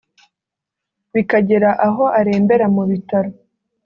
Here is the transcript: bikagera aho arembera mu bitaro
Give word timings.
bikagera 1.13 1.69
aho 1.87 2.03
arembera 2.19 2.65
mu 2.75 2.83
bitaro 2.89 3.31